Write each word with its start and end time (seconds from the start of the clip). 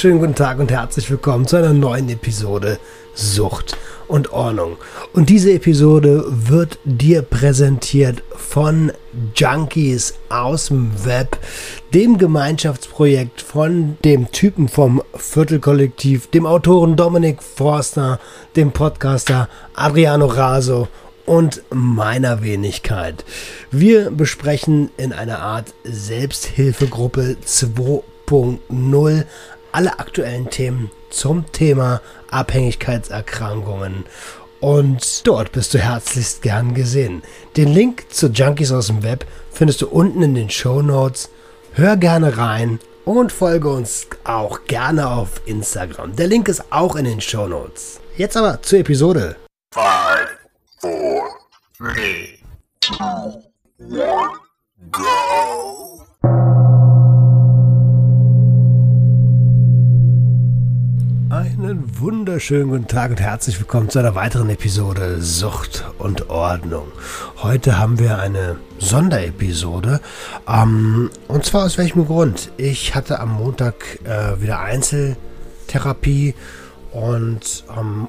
Schönen 0.00 0.20
guten 0.20 0.36
Tag 0.36 0.60
und 0.60 0.70
herzlich 0.70 1.10
willkommen 1.10 1.48
zu 1.48 1.56
einer 1.56 1.72
neuen 1.72 2.08
Episode 2.08 2.78
Sucht 3.14 3.76
und 4.06 4.32
Ordnung. 4.32 4.76
Und 5.12 5.28
diese 5.28 5.52
Episode 5.52 6.24
wird 6.28 6.78
dir 6.84 7.22
präsentiert 7.22 8.22
von 8.30 8.92
Junkies 9.34 10.14
aus 10.28 10.66
dem 10.66 10.92
Web, 11.04 11.36
dem 11.94 12.16
Gemeinschaftsprojekt 12.16 13.40
von 13.40 13.98
dem 14.04 14.30
Typen 14.30 14.68
vom 14.68 15.02
Viertelkollektiv, 15.16 16.28
dem 16.28 16.46
Autoren 16.46 16.94
Dominik 16.94 17.42
Forster, 17.42 18.20
dem 18.54 18.70
Podcaster 18.70 19.48
Adriano 19.74 20.26
Raso 20.26 20.86
und 21.26 21.62
meiner 21.70 22.44
Wenigkeit. 22.44 23.24
Wir 23.72 24.12
besprechen 24.12 24.92
in 24.96 25.12
einer 25.12 25.40
Art 25.40 25.74
Selbsthilfegruppe 25.82 27.36
2.0 27.44 29.24
alle 29.72 29.98
aktuellen 29.98 30.50
Themen 30.50 30.90
zum 31.10 31.50
Thema 31.52 32.00
Abhängigkeitserkrankungen. 32.30 34.04
Und 34.60 35.26
dort 35.26 35.52
bist 35.52 35.74
du 35.74 35.78
herzlichst 35.78 36.42
gern 36.42 36.74
gesehen. 36.74 37.22
Den 37.56 37.68
Link 37.68 38.12
zu 38.12 38.28
Junkies 38.28 38.72
aus 38.72 38.88
dem 38.88 39.02
Web 39.02 39.24
findest 39.52 39.82
du 39.82 39.88
unten 39.88 40.22
in 40.22 40.34
den 40.34 40.50
Show 40.50 40.82
Notes. 40.82 41.30
Hör 41.74 41.96
gerne 41.96 42.36
rein 42.36 42.80
und 43.04 43.32
folge 43.32 43.68
uns 43.68 44.06
auch 44.24 44.64
gerne 44.66 45.08
auf 45.10 45.40
Instagram. 45.46 46.16
Der 46.16 46.26
Link 46.26 46.48
ist 46.48 46.64
auch 46.70 46.96
in 46.96 47.04
den 47.04 47.20
Show 47.20 47.46
Notes. 47.46 48.00
Jetzt 48.16 48.36
aber 48.36 48.60
zur 48.62 48.80
Episode. 48.80 49.36
5, 49.72 49.84
4, 50.80 51.22
3, 51.78 52.38
2, 52.80 52.94
1, 53.80 54.27
wunderschönen 62.10 62.70
guten 62.70 62.86
Tag 62.86 63.10
und 63.10 63.20
herzlich 63.20 63.60
willkommen 63.60 63.90
zu 63.90 63.98
einer 63.98 64.14
weiteren 64.14 64.48
Episode 64.48 65.20
Sucht 65.20 65.84
und 65.98 66.30
Ordnung. 66.30 66.90
Heute 67.42 67.78
haben 67.78 67.98
wir 67.98 68.18
eine 68.18 68.56
Sonderepisode. 68.78 70.00
Ähm, 70.48 71.10
und 71.28 71.44
zwar 71.44 71.66
aus 71.66 71.76
welchem 71.76 72.06
Grund? 72.06 72.50
Ich 72.56 72.94
hatte 72.94 73.20
am 73.20 73.34
Montag 73.34 73.98
äh, 74.04 74.40
wieder 74.40 74.60
Einzeltherapie 74.60 76.34
und 76.92 77.64
ähm, 77.78 78.08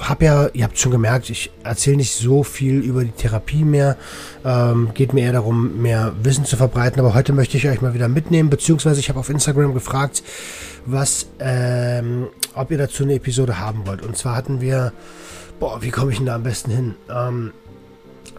habe 0.00 0.24
ja, 0.24 0.48
ihr 0.52 0.64
habt 0.64 0.78
schon 0.78 0.92
gemerkt, 0.92 1.30
ich 1.30 1.50
erzähle 1.64 1.96
nicht 1.96 2.12
so 2.12 2.42
viel 2.42 2.80
über 2.80 3.04
die 3.04 3.10
Therapie 3.10 3.64
mehr. 3.64 3.96
Ähm, 4.44 4.90
geht 4.94 5.12
mir 5.12 5.24
eher 5.24 5.32
darum, 5.32 5.80
mehr 5.82 6.12
Wissen 6.22 6.44
zu 6.44 6.56
verbreiten. 6.56 7.00
Aber 7.00 7.14
heute 7.14 7.32
möchte 7.32 7.56
ich 7.56 7.68
euch 7.68 7.80
mal 7.80 7.94
wieder 7.94 8.08
mitnehmen, 8.08 8.50
beziehungsweise 8.50 9.00
ich 9.00 9.08
habe 9.08 9.18
auf 9.18 9.30
Instagram 9.30 9.74
gefragt, 9.74 10.22
was, 10.86 11.26
ähm, 11.40 12.28
ob 12.54 12.70
ihr 12.70 12.78
dazu 12.78 13.02
eine 13.02 13.14
Episode 13.14 13.58
haben 13.58 13.86
wollt. 13.86 14.02
Und 14.02 14.16
zwar 14.16 14.36
hatten 14.36 14.60
wir, 14.60 14.92
boah, 15.58 15.82
wie 15.82 15.90
komme 15.90 16.12
ich 16.12 16.18
denn 16.18 16.26
da 16.26 16.34
am 16.34 16.42
besten 16.42 16.70
hin? 16.70 16.94
Ähm, 17.10 17.52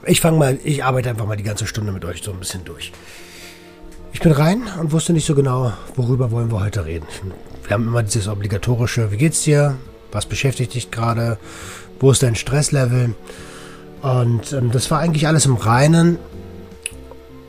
ich 0.06 0.22
fange 0.22 0.38
mal, 0.38 0.60
ich 0.64 0.84
arbeite 0.84 1.10
einfach 1.10 1.28
mal 1.28 1.38
die 1.38 1.44
ganze 1.44 1.68
Stunde 1.68 1.92
mit 1.92 2.06
euch 2.06 2.22
so 2.24 2.32
ein 2.32 2.40
bisschen 2.40 2.64
durch. 2.64 2.92
Ich 4.12 4.22
bin 4.22 4.32
rein 4.32 4.64
und 4.80 4.92
wusste 4.92 5.14
nicht 5.14 5.26
so 5.26 5.36
genau, 5.36 5.74
worüber 5.96 6.32
wollen 6.32 6.52
wir 6.52 6.62
heute 6.62 6.86
reden. 6.86 7.06
Wir 7.64 7.74
haben 7.74 7.88
immer 7.88 8.02
dieses 8.02 8.28
obligatorische, 8.28 9.12
wie 9.12 9.18
geht's 9.18 9.44
dir? 9.44 9.76
Was 10.12 10.26
beschäftigt 10.26 10.74
dich 10.74 10.92
gerade? 10.92 11.38
Wo 12.00 12.12
ist 12.12 12.24
dein 12.24 12.36
Stresslevel? 12.36 13.16
Und 14.02 14.54
ähm, 14.54 14.72
das 14.72 14.90
war 14.92 15.00
eigentlich 15.00 15.28
alles 15.28 15.46
im 15.46 15.56
Reinen. 15.56 16.18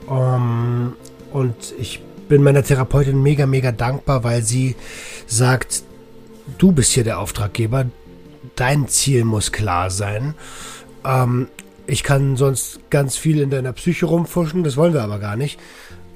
Ähm, 0.09 0.93
und 1.31 1.55
ich 1.79 2.01
bin 2.27 2.43
meiner 2.43 2.63
Therapeutin 2.63 3.21
mega, 3.21 3.45
mega 3.45 3.71
dankbar, 3.71 4.23
weil 4.23 4.41
sie 4.41 4.75
sagt, 5.27 5.83
du 6.57 6.71
bist 6.71 6.91
hier 6.91 7.03
der 7.03 7.19
Auftraggeber, 7.19 7.85
dein 8.55 8.87
Ziel 8.87 9.23
muss 9.23 9.51
klar 9.51 9.89
sein. 9.89 10.35
Ähm, 11.05 11.47
ich 11.87 12.03
kann 12.03 12.37
sonst 12.37 12.79
ganz 12.89 13.17
viel 13.17 13.41
in 13.41 13.49
deiner 13.49 13.73
Psyche 13.73 14.05
rumfuschen, 14.05 14.63
das 14.63 14.77
wollen 14.77 14.93
wir 14.93 15.03
aber 15.03 15.19
gar 15.19 15.35
nicht. 15.35 15.59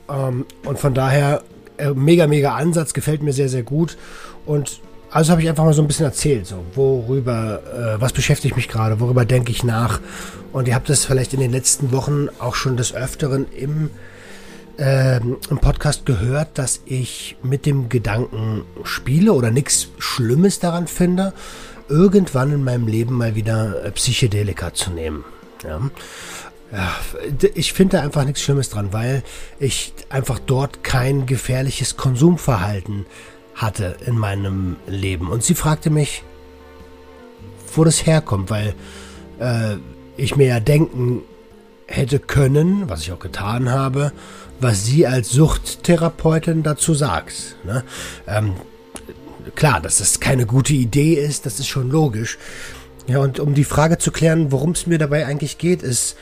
Ähm, 0.10 0.46
und 0.64 0.80
von 0.80 0.94
daher, 0.94 1.44
äh, 1.78 1.92
mega, 1.92 2.28
mega 2.28 2.56
Ansatz, 2.56 2.94
gefällt 2.94 3.24
mir 3.24 3.34
sehr, 3.34 3.50
sehr 3.50 3.64
gut. 3.64 3.98
Und 4.46 4.80
also 5.16 5.32
habe 5.32 5.42
ich 5.42 5.48
einfach 5.48 5.64
mal 5.64 5.74
so 5.74 5.82
ein 5.82 5.88
bisschen 5.88 6.06
erzählt, 6.06 6.46
so 6.46 6.66
worüber, 6.74 7.62
äh, 7.74 8.02
was 8.02 8.12
beschäftigt 8.12 8.58
mich 8.58 8.68
gerade, 8.68 9.00
worüber 9.00 9.24
denke 9.24 9.50
ich 9.50 9.64
nach. 9.64 10.02
Und 10.52 10.68
ihr 10.68 10.76
habt 10.76 10.90
das 10.90 11.06
vielleicht 11.06 11.34
in 11.34 11.40
den 11.40 11.54
letzten 11.54 11.94
Wochen 11.94 12.28
auch 12.40 12.54
schon 12.54 12.76
des 12.76 12.94
Öfteren 12.94 13.46
im 13.54 13.92
ähm, 14.78 15.38
im 15.50 15.60
Podcast 15.60 16.06
gehört, 16.06 16.58
dass 16.58 16.82
ich 16.84 17.38
mit 17.42 17.66
dem 17.66 17.88
Gedanken 17.88 18.64
spiele 18.84 19.32
oder 19.32 19.52
nichts 19.52 19.88
Schlimmes 20.00 20.60
daran 20.60 20.86
finde, 20.86 21.32
irgendwann 21.88 22.52
in 22.52 22.66
meinem 22.66 22.86
Leben 22.86 23.16
mal 23.16 23.36
wieder 23.36 23.86
äh, 23.86 23.92
Psychedelika 23.92 24.74
zu 24.74 24.92
nehmen. 24.92 25.24
Ja. 25.64 25.80
Ja, 26.74 26.94
ich 27.54 27.72
finde 27.72 27.98
da 27.98 28.04
einfach 28.04 28.26
nichts 28.26 28.42
Schlimmes 28.42 28.70
dran, 28.70 28.92
weil 28.92 29.24
ich 29.60 29.94
einfach 30.10 30.40
dort 30.40 30.84
kein 30.84 31.26
gefährliches 31.26 31.96
Konsumverhalten 31.96 33.06
hatte 33.56 33.96
in 34.06 34.18
meinem 34.18 34.76
Leben. 34.88 35.30
Und 35.30 35.44
sie 35.44 35.56
fragte 35.56 35.90
mich, 35.90 36.24
wo 37.74 37.84
das 37.84 38.06
herkommt, 38.06 38.50
weil 38.50 38.76
äh, 39.40 39.76
ich 40.18 40.36
mir 40.36 40.48
ja 40.48 40.60
denken 40.60 41.24
hätte 41.88 42.20
können, 42.20 42.90
was 42.90 43.02
ich 43.02 43.12
auch 43.12 43.20
getan 43.20 43.70
habe, 43.70 44.12
was 44.60 44.86
sie 44.86 45.08
als 45.08 45.32
Suchttherapeutin 45.32 46.64
dazu 46.64 46.94
sagt. 46.94 47.56
Ne? 47.64 47.84
Ähm, 48.28 48.54
klar, 49.56 49.82
dass 49.82 50.00
das 50.00 50.20
keine 50.20 50.46
gute 50.46 50.74
Idee 50.74 51.14
ist, 51.14 51.46
das 51.46 51.60
ist 51.60 51.68
schon 51.68 51.90
logisch. 51.90 52.38
Ja, 53.08 53.20
und 53.20 53.40
um 53.40 53.54
die 53.54 53.66
Frage 53.66 54.00
zu 54.00 54.12
klären, 54.12 54.52
worum 54.52 54.72
es 54.72 54.88
mir 54.88 54.98
dabei 54.98 55.26
eigentlich 55.26 55.58
geht, 55.58 55.84
ist, 55.84 56.18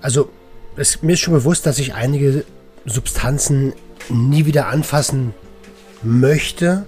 also 0.00 0.30
es, 0.76 1.02
mir 1.02 1.14
ist 1.14 1.20
schon 1.20 1.34
bewusst, 1.34 1.66
dass 1.66 1.78
ich 1.78 1.94
einige 1.94 2.44
Substanzen 2.84 3.72
nie 4.08 4.46
wieder 4.46 4.68
anfassen 4.68 5.34
möchte, 6.02 6.86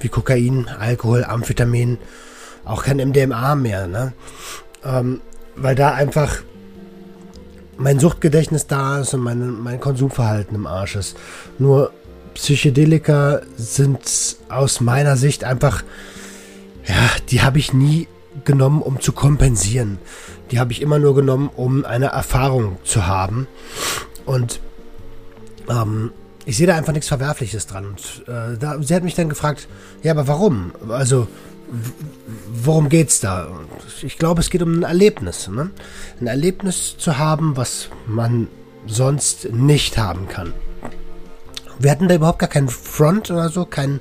wie 0.00 0.08
Kokain, 0.08 0.68
Alkohol, 0.78 1.24
Amphetamin, 1.24 1.98
auch 2.64 2.84
kein 2.84 2.98
MDMA 2.98 3.54
mehr, 3.54 3.86
ne? 3.86 4.12
Ähm, 4.84 5.20
weil 5.56 5.74
da 5.74 5.92
einfach 5.92 6.42
mein 7.76 7.98
Suchtgedächtnis 7.98 8.66
da 8.66 9.00
ist 9.00 9.14
und 9.14 9.20
mein, 9.20 9.60
mein 9.60 9.80
Konsumverhalten 9.80 10.54
im 10.54 10.66
Arsch 10.66 10.96
ist. 10.96 11.16
Nur 11.58 11.92
Psychedelika 12.34 13.40
sind 13.56 14.36
aus 14.48 14.80
meiner 14.80 15.16
Sicht 15.16 15.44
einfach, 15.44 15.82
ja, 16.86 17.10
die 17.30 17.42
habe 17.42 17.58
ich 17.58 17.72
nie 17.72 18.08
genommen, 18.44 18.82
um 18.82 19.00
zu 19.00 19.12
kompensieren. 19.12 19.98
Die 20.50 20.58
habe 20.58 20.72
ich 20.72 20.82
immer 20.82 20.98
nur 20.98 21.14
genommen, 21.14 21.50
um 21.54 21.84
eine 21.84 22.06
Erfahrung 22.06 22.78
zu 22.84 23.06
haben. 23.06 23.46
Und 24.24 24.60
ähm, 25.68 26.12
ich 26.48 26.56
sehe 26.56 26.66
da 26.66 26.76
einfach 26.76 26.94
nichts 26.94 27.08
Verwerfliches 27.08 27.66
dran. 27.66 27.84
Und, 27.84 28.26
äh, 28.26 28.56
da, 28.58 28.80
sie 28.80 28.94
hat 28.94 29.04
mich 29.04 29.14
dann 29.14 29.28
gefragt, 29.28 29.68
ja, 30.02 30.12
aber 30.12 30.26
warum? 30.28 30.72
Also, 30.88 31.28
worum 32.50 32.88
geht's 32.88 33.20
da? 33.20 33.48
Ich 34.00 34.16
glaube, 34.16 34.40
es 34.40 34.48
geht 34.48 34.62
um 34.62 34.80
ein 34.80 34.82
Erlebnis. 34.82 35.48
Ne? 35.48 35.68
Ein 36.18 36.26
Erlebnis 36.26 36.96
zu 36.96 37.18
haben, 37.18 37.58
was 37.58 37.90
man 38.06 38.48
sonst 38.86 39.52
nicht 39.52 39.98
haben 39.98 40.26
kann. 40.26 40.54
Wir 41.78 41.90
hatten 41.90 42.08
da 42.08 42.14
überhaupt 42.14 42.38
gar 42.38 42.48
keinen 42.48 42.70
Front 42.70 43.30
oder 43.30 43.50
so, 43.50 43.66
kein, 43.66 44.00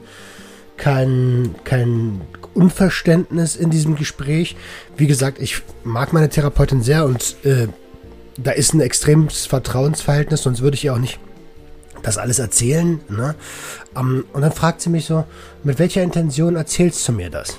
kein, 0.77 1.53
kein 1.65 2.21
Unverständnis 2.53 3.57
in 3.57 3.71
diesem 3.71 3.97
Gespräch. 3.97 4.55
Wie 4.95 5.07
gesagt, 5.07 5.39
ich 5.41 5.63
mag 5.83 6.13
meine 6.13 6.29
Therapeutin 6.29 6.81
sehr 6.81 7.03
und 7.03 7.35
äh, 7.43 7.67
da 8.37 8.51
ist 8.51 8.73
ein 8.73 8.79
extremes 8.79 9.45
Vertrauensverhältnis, 9.45 10.43
sonst 10.43 10.61
würde 10.61 10.75
ich 10.75 10.85
ihr 10.85 10.93
auch 10.93 10.99
nicht 10.99 11.19
das 12.03 12.17
alles 12.17 12.39
erzählen. 12.39 12.99
Ne? 13.09 13.35
Um, 13.93 14.17
ähm, 14.17 14.25
und 14.33 14.41
dann 14.41 14.51
fragt 14.51 14.81
sie 14.81 14.89
mich 14.89 15.05
so, 15.05 15.25
mit 15.63 15.79
welcher 15.79 16.03
Intention 16.03 16.55
erzählst 16.55 17.07
du 17.07 17.11
mir 17.11 17.29
das? 17.29 17.57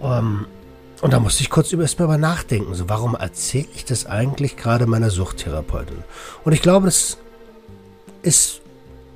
Um, 0.00 0.10
ähm, 0.10 0.46
und 1.02 1.12
da 1.12 1.18
musste 1.18 1.42
ich 1.42 1.50
kurz 1.50 1.72
über, 1.72 1.82
erstmal 1.82 2.06
über 2.06 2.18
nachdenken. 2.18 2.74
So, 2.74 2.88
warum 2.88 3.16
erzähle 3.16 3.66
ich 3.74 3.84
das 3.84 4.06
eigentlich 4.06 4.56
gerade 4.56 4.86
meiner 4.86 5.10
Suchttherapeutin? 5.10 5.96
Und 6.44 6.52
ich 6.52 6.62
glaube, 6.62 6.86
das 6.86 7.18
ist 8.22 8.60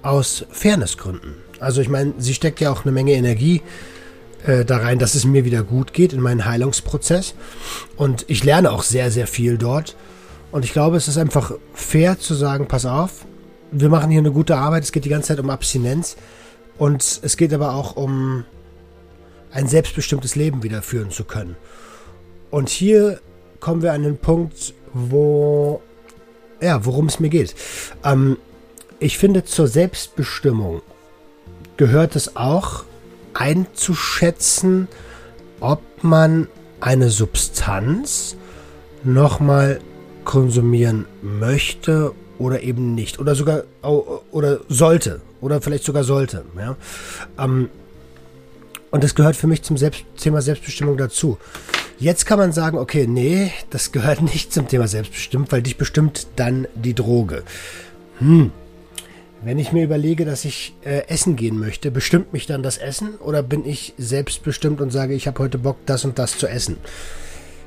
aus 0.03 0.45
Fairnessgründen. 0.51 1.37
Also 1.61 1.81
ich 1.81 1.89
meine, 1.89 2.15
sie 2.19 2.35
steckt 2.35 2.61
ja 2.61 2.73
auch 2.73 2.85
eine 2.85 2.93
Menge 2.93 3.13
Energie 3.13 3.63
äh, 4.45 4.65
da 4.65 4.79
rein, 4.79 4.99
dass 4.99 5.15
es 5.15 5.25
mir 5.25 5.45
wieder 5.45 5.63
gut 5.63 5.93
geht 5.93 6.13
in 6.13 6.21
meinen 6.21 6.45
Heilungsprozess. 6.45 7.35
Und 7.97 8.25
ich 8.29 8.43
lerne 8.43 8.73
auch 8.73 8.83
sehr, 8.83 9.13
sehr 9.13 9.29
viel 9.29 9.57
dort. 9.57 9.95
Und 10.57 10.65
ich 10.65 10.73
glaube, 10.73 10.97
es 10.97 11.07
ist 11.07 11.19
einfach 11.19 11.53
fair 11.75 12.19
zu 12.19 12.33
sagen, 12.33 12.67
pass 12.67 12.87
auf, 12.87 13.27
wir 13.73 13.91
machen 13.91 14.11
hier 14.11 14.21
eine 14.21 14.33
gute 14.33 14.57
Arbeit, 14.57 14.85
es 14.85 14.93
geht 14.93 15.05
die 15.05 15.11
ganze 15.11 15.29
Zeit 15.29 15.39
um 15.39 15.51
Abstinenz. 15.51 16.17
Und 16.79 17.21
es 17.23 17.37
geht 17.37 17.53
aber 17.53 17.75
auch 17.75 17.95
um 17.95 18.43
ein 19.53 19.67
selbstbestimmtes 19.67 20.35
Leben 20.35 20.63
wieder 20.63 20.81
führen 20.81 21.11
zu 21.11 21.25
können. 21.25 21.57
Und 22.51 22.71
hier 22.71 23.21
kommen 23.61 23.83
wir 23.83 23.93
an 23.93 24.03
den 24.03 24.17
Punkt, 24.17 24.73
wo, 24.95 25.83
ja, 26.63 26.87
worum 26.87 27.09
es 27.09 27.21
mir 27.21 27.29
geht. 27.29 27.55
Ähm, 28.03 28.39
ich 28.99 29.19
finde, 29.19 29.45
zur 29.45 29.69
Selbstbestimmung 29.69 30.81
gehört 31.77 32.17
es 32.17 32.35
auch 32.35 32.85
einzuschätzen, 33.35 34.89
ob 35.61 35.83
man 36.01 36.49
eine 36.81 37.11
Substanz 37.11 38.39
nochmal 39.05 39.81
konsumieren 40.27 41.07
möchte 41.23 42.13
oder 42.39 42.63
eben 42.63 42.95
nicht. 42.95 43.19
Oder 43.19 43.35
sogar, 43.35 43.63
oder 43.83 44.61
sollte. 44.69 45.23
Oder 45.41 45.63
vielleicht 45.63 45.85
sogar 45.85 46.05
sollte. 46.05 46.45
Ja? 46.59 46.77
Ähm, 47.39 47.71
und 48.91 49.03
das 49.03 49.15
gehört 49.15 49.37
für 49.37 49.47
mich 49.47 49.63
zum 49.63 49.79
Selbst 49.79 50.05
Thema 50.19 50.43
Selbstbestimmung 50.43 50.99
dazu. 50.99 51.39
Jetzt 51.99 52.27
kann 52.27 52.39
man 52.39 52.53
sagen, 52.53 52.77
okay, 52.77 53.07
nee, 53.07 53.51
das 53.71 53.93
gehört 53.93 54.21
nicht 54.35 54.53
zum 54.53 54.69
Thema 54.69 54.87
Selbstbestimmt, 54.87 55.51
weil 55.51 55.63
dich 55.63 55.79
bestimmt 55.79 56.27
dann 56.37 56.69
die 56.75 56.95
Droge. 56.95 57.43
Hm. 58.19 58.51
Wenn 59.43 59.59
ich 59.59 59.73
mir 59.73 59.85
überlege, 59.85 60.25
dass 60.25 60.45
ich 60.45 60.75
äh, 60.85 61.07
essen 61.09 61.37
gehen 61.37 61.59
möchte, 61.59 61.91
bestimmt 61.91 62.33
mich 62.33 62.47
dann 62.47 62.63
das 62.63 62.79
Essen 62.79 63.15
oder 63.17 63.43
bin 63.43 63.65
ich 63.65 63.95
selbstbestimmt 63.97 64.81
und 64.81 64.91
sage, 64.91 65.15
ich 65.15 65.27
habe 65.27 65.39
heute 65.39 65.59
Bock, 65.59 65.77
das 65.87 66.05
und 66.05 66.19
das 66.19 66.37
zu 66.37 66.49
essen? 66.49 66.79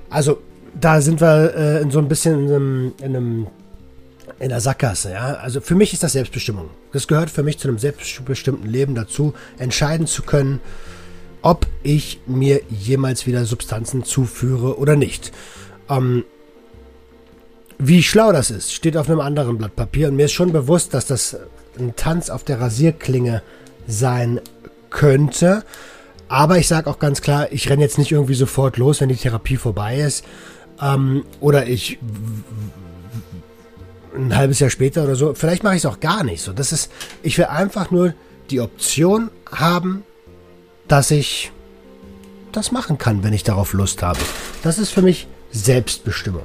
Also, 0.10 0.40
da 0.80 1.02
sind 1.02 1.22
wir 1.22 1.56
äh, 1.56 1.82
in 1.82 1.92
so 1.92 2.00
ein 2.00 2.08
bisschen 2.08 2.48
in 2.48 2.54
einem, 2.54 2.94
in 3.00 3.16
einem 3.16 3.48
in 4.40 4.50
der 4.50 4.62
Sackgasse, 4.62 5.12
ja. 5.12 5.34
Also 5.36 5.60
für 5.60 5.76
mich 5.76 5.92
ist 5.94 6.04
das 6.04 6.14
Selbstbestimmung. 6.14 6.70
Das 6.94 7.08
gehört 7.08 7.30
für 7.30 7.44
mich 7.44 7.60
zu 7.60 7.68
einem 7.68 7.78
selbstbestimmten 7.78 8.70
Leben 8.70 8.96
dazu, 8.96 9.34
entscheiden 9.58 10.08
zu 10.08 10.24
können, 10.24 10.62
ob 11.42 11.68
ich 11.84 12.22
mir 12.26 12.62
jemals 12.70 13.28
wieder 13.28 13.46
Substanzen 13.46 14.04
zuführe 14.04 14.78
oder 14.78 14.96
nicht. 14.96 15.32
Ähm, 15.90 16.24
wie 17.78 18.04
schlau 18.04 18.32
das 18.32 18.52
ist, 18.52 18.74
steht 18.74 18.98
auf 18.98 19.10
einem 19.10 19.22
anderen 19.22 19.58
Blatt 19.58 19.76
Papier 19.76 20.10
und 20.10 20.16
mir 20.16 20.26
ist 20.26 20.34
schon 20.34 20.52
bewusst, 20.52 20.94
dass 20.94 21.06
das 21.06 21.38
ein 21.78 21.96
Tanz 21.96 22.30
auf 22.30 22.44
der 22.44 22.60
Rasierklinge 22.60 23.42
sein 23.88 24.42
könnte. 24.90 25.64
Aber 26.28 26.58
ich 26.58 26.68
sage 26.68 26.90
auch 26.90 27.00
ganz 27.00 27.22
klar, 27.22 27.52
ich 27.52 27.70
renne 27.70 27.82
jetzt 27.82 27.98
nicht 27.98 28.12
irgendwie 28.12 28.36
sofort 28.36 28.78
los, 28.78 29.02
wenn 29.02 29.10
die 29.10 29.16
Therapie 29.16 29.58
vorbei 29.58 30.00
ist. 30.00 30.26
Ähm, 30.82 31.26
oder 31.40 31.68
ich 31.68 32.00
ein 34.16 34.36
halbes 34.36 34.60
Jahr 34.60 34.70
später 34.70 35.04
oder 35.04 35.16
so. 35.16 35.34
Vielleicht 35.34 35.64
mache 35.64 35.76
ich 35.76 35.82
es 35.82 35.86
auch 35.86 36.00
gar 36.00 36.24
nicht 36.24 36.42
so. 36.42 36.54
Das 36.54 36.72
ist, 36.72 36.92
ich 37.24 37.38
will 37.38 37.46
einfach 37.46 37.92
nur 37.92 38.14
die 38.50 38.60
Option 38.60 39.30
haben, 39.52 40.04
dass 40.88 41.12
ich 41.12 41.52
das 42.52 42.72
machen 42.72 42.98
kann, 42.98 43.24
wenn 43.24 43.34
ich 43.34 43.44
darauf 43.44 43.74
Lust 43.74 44.02
habe. 44.02 44.20
Das 44.64 44.80
ist 44.80 44.90
für 44.90 45.02
mich 45.02 45.28
Selbstbestimmung. 45.52 46.44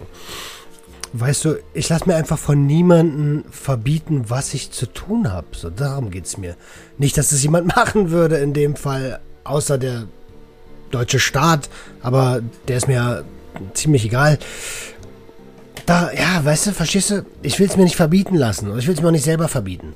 Weißt 1.12 1.44
du, 1.44 1.58
ich 1.72 1.88
lasse 1.88 2.06
mir 2.06 2.16
einfach 2.16 2.38
von 2.38 2.66
niemandem 2.66 3.44
verbieten, 3.50 4.24
was 4.28 4.52
ich 4.52 4.72
zu 4.72 4.86
tun 4.86 5.32
habe. 5.32 5.46
So, 5.52 5.70
darum 5.70 6.10
geht 6.10 6.26
es 6.26 6.36
mir. 6.36 6.56
Nicht, 6.98 7.16
dass 7.16 7.32
es 7.32 7.42
jemand 7.42 7.68
machen 7.76 8.10
würde 8.10 8.36
in 8.38 8.52
dem 8.52 8.76
Fall, 8.76 9.20
außer 9.44 9.78
der 9.78 10.04
deutsche 10.90 11.20
Staat, 11.20 11.70
aber 12.02 12.42
der 12.68 12.76
ist 12.76 12.88
mir 12.88 13.24
ziemlich 13.74 14.04
egal. 14.04 14.38
Da, 15.86 16.12
ja, 16.12 16.44
weißt 16.44 16.68
du, 16.68 16.72
verstehst 16.72 17.10
du, 17.10 17.26
ich 17.42 17.58
will 17.58 17.66
es 17.66 17.76
mir 17.76 17.84
nicht 17.84 17.96
verbieten 17.96 18.36
lassen 18.36 18.70
und 18.70 18.78
ich 18.78 18.86
will 18.86 18.94
es 18.94 19.02
mir 19.02 19.08
auch 19.08 19.12
nicht 19.12 19.24
selber 19.24 19.48
verbieten. 19.48 19.94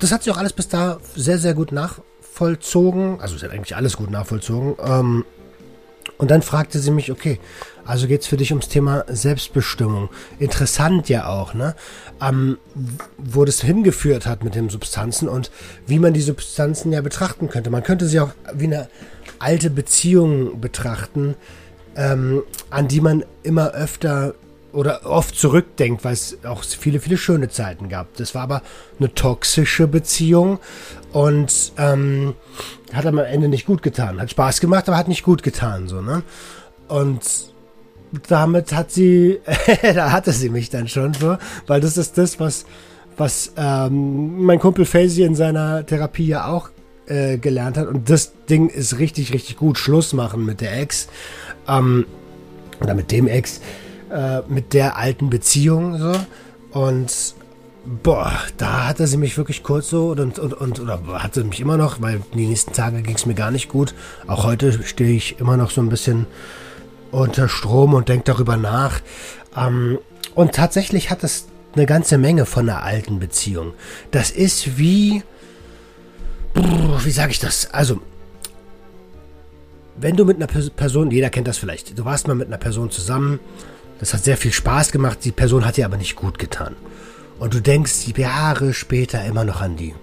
Das 0.00 0.12
hat 0.12 0.22
sich 0.22 0.32
auch 0.32 0.38
alles 0.38 0.52
bis 0.52 0.68
da 0.68 0.98
sehr, 1.14 1.38
sehr 1.38 1.54
gut 1.54 1.72
nach, 1.72 2.00
nachvollzogen, 2.38 3.20
also 3.20 3.36
es 3.36 3.42
hat 3.42 3.50
eigentlich 3.50 3.76
alles 3.76 3.96
gut 3.96 4.10
nachvollzogen. 4.10 4.76
Ähm, 4.84 5.24
und 6.18 6.30
dann 6.30 6.42
fragte 6.42 6.80
sie 6.80 6.90
mich, 6.90 7.12
okay, 7.12 7.38
also 7.84 8.08
geht 8.08 8.22
es 8.22 8.26
für 8.26 8.36
dich 8.36 8.50
ums 8.50 8.68
Thema 8.68 9.04
Selbstbestimmung. 9.08 10.08
Interessant 10.38 11.08
ja 11.08 11.28
auch, 11.28 11.54
ne? 11.54 11.76
Ähm, 12.20 12.58
wo 13.16 13.44
das 13.44 13.60
hingeführt 13.60 14.26
hat 14.26 14.42
mit 14.42 14.54
den 14.56 14.68
Substanzen 14.68 15.28
und 15.28 15.50
wie 15.86 15.98
man 15.98 16.14
die 16.14 16.20
Substanzen 16.20 16.92
ja 16.92 17.00
betrachten 17.02 17.48
könnte. 17.48 17.70
Man 17.70 17.84
könnte 17.84 18.06
sie 18.06 18.18
auch 18.18 18.30
wie 18.52 18.64
eine 18.64 18.88
alte 19.38 19.70
Beziehung 19.70 20.60
betrachten, 20.60 21.36
ähm, 21.98 22.44
an 22.70 22.88
die 22.88 23.00
man 23.00 23.24
immer 23.42 23.72
öfter 23.72 24.34
oder 24.72 25.04
oft 25.04 25.34
zurückdenkt, 25.34 26.04
weil 26.04 26.12
es 26.12 26.38
auch 26.44 26.62
viele, 26.62 27.00
viele 27.00 27.16
schöne 27.16 27.48
Zeiten 27.48 27.88
gab. 27.88 28.14
Das 28.16 28.34
war 28.34 28.42
aber 28.42 28.62
eine 28.98 29.12
toxische 29.12 29.88
Beziehung 29.88 30.60
und 31.12 31.72
ähm, 31.76 32.34
hat 32.92 33.06
am 33.06 33.18
Ende 33.18 33.48
nicht 33.48 33.66
gut 33.66 33.82
getan. 33.82 34.20
Hat 34.20 34.30
Spaß 34.30 34.60
gemacht, 34.60 34.88
aber 34.88 34.96
hat 34.96 35.08
nicht 35.08 35.24
gut 35.24 35.42
getan, 35.42 35.88
so, 35.88 36.00
ne? 36.00 36.22
Und 36.86 37.22
damit 38.28 38.72
hat 38.72 38.92
sie, 38.92 39.40
da 39.82 40.12
hatte 40.12 40.32
sie 40.32 40.50
mich 40.50 40.70
dann 40.70 40.86
schon 40.86 41.14
so, 41.14 41.36
weil 41.66 41.80
das 41.80 41.96
ist 41.96 42.16
das, 42.16 42.38
was, 42.38 42.64
was 43.16 43.52
ähm, 43.56 44.44
mein 44.44 44.60
Kumpel 44.60 44.84
Faisy 44.84 45.22
in 45.22 45.34
seiner 45.34 45.84
Therapie 45.84 46.28
ja 46.28 46.46
auch 46.46 46.70
äh, 47.08 47.38
gelernt 47.38 47.76
hat. 47.76 47.88
Und 47.88 48.10
das 48.10 48.32
Ding 48.48 48.68
ist 48.68 48.98
richtig, 48.98 49.32
richtig 49.32 49.56
gut. 49.56 49.78
Schluss 49.78 50.12
machen 50.12 50.44
mit 50.44 50.60
der 50.60 50.78
Ex. 50.78 51.08
Ähm, 51.68 52.06
oder 52.80 52.94
mit 52.94 53.10
dem 53.10 53.26
Ex. 53.28 53.60
Äh, 54.10 54.40
mit 54.48 54.72
der 54.72 54.96
alten 54.96 55.28
Beziehung 55.28 55.98
so. 55.98 56.12
Und 56.72 57.34
boah, 58.02 58.32
da 58.56 58.86
hatte 58.86 59.06
sie 59.06 59.16
mich 59.16 59.36
wirklich 59.36 59.62
kurz 59.62 59.90
so 59.90 60.10
und, 60.10 60.38
und, 60.38 60.54
und 60.54 60.80
oder 60.80 61.00
hatte 61.22 61.44
mich 61.44 61.60
immer 61.60 61.76
noch, 61.76 62.00
weil 62.00 62.22
die 62.34 62.46
nächsten 62.46 62.72
Tage 62.72 63.02
ging 63.02 63.16
es 63.16 63.26
mir 63.26 63.34
gar 63.34 63.50
nicht 63.50 63.68
gut. 63.68 63.94
Auch 64.26 64.44
heute 64.44 64.82
stehe 64.82 65.14
ich 65.14 65.40
immer 65.40 65.56
noch 65.56 65.70
so 65.70 65.80
ein 65.80 65.88
bisschen 65.88 66.26
unter 67.10 67.48
Strom 67.48 67.94
und 67.94 68.08
denke 68.08 68.24
darüber 68.24 68.56
nach. 68.56 69.00
Ähm, 69.56 69.98
und 70.34 70.54
tatsächlich 70.54 71.10
hat 71.10 71.24
es 71.24 71.46
eine 71.74 71.86
ganze 71.86 72.18
Menge 72.18 72.46
von 72.46 72.68
einer 72.68 72.82
alten 72.82 73.18
Beziehung. 73.18 73.72
Das 74.10 74.30
ist 74.30 74.78
wie, 74.78 75.22
wie 76.54 77.10
sage 77.10 77.32
ich 77.32 77.40
das? 77.40 77.72
Also, 77.72 78.00
wenn 80.00 80.16
du 80.16 80.24
mit 80.24 80.36
einer 80.36 80.46
Person, 80.46 81.10
jeder 81.10 81.30
kennt 81.30 81.48
das 81.48 81.58
vielleicht, 81.58 81.98
du 81.98 82.04
warst 82.04 82.28
mal 82.28 82.34
mit 82.34 82.48
einer 82.48 82.58
Person 82.58 82.90
zusammen, 82.90 83.40
das 83.98 84.14
hat 84.14 84.24
sehr 84.24 84.36
viel 84.36 84.52
Spaß 84.52 84.92
gemacht, 84.92 85.18
die 85.24 85.32
Person 85.32 85.64
hat 85.64 85.76
dir 85.76 85.84
aber 85.84 85.96
nicht 85.96 86.16
gut 86.16 86.38
getan. 86.38 86.76
Und 87.38 87.54
du 87.54 87.60
denkst 87.60 88.06
Jahre 88.16 88.74
später 88.74 89.24
immer 89.24 89.44
noch 89.44 89.60
an 89.60 89.76
die. 89.76 89.94